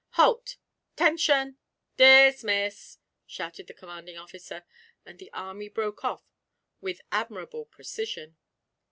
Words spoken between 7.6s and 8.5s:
precision.